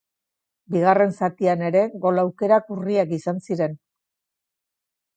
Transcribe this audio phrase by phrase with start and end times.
[0.75, 3.81] Bigarren zatian ere gol aukerak urriak izan ziren.